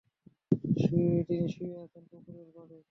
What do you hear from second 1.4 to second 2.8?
শুয়ে আছেন পুকুরের পাড়ে।